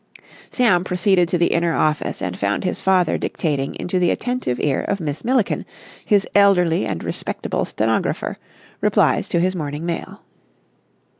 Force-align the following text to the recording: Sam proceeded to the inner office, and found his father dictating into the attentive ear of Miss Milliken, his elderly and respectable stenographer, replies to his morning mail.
Sam 0.49 0.83
proceeded 0.83 1.29
to 1.29 1.37
the 1.37 1.51
inner 1.53 1.75
office, 1.75 2.23
and 2.23 2.35
found 2.35 2.63
his 2.63 2.81
father 2.81 3.19
dictating 3.19 3.75
into 3.75 3.99
the 3.99 4.09
attentive 4.09 4.59
ear 4.59 4.81
of 4.81 4.99
Miss 4.99 5.23
Milliken, 5.23 5.63
his 6.03 6.25
elderly 6.33 6.87
and 6.87 7.03
respectable 7.03 7.65
stenographer, 7.65 8.39
replies 8.81 9.27
to 9.29 9.39
his 9.39 9.55
morning 9.55 9.85
mail. 9.85 10.23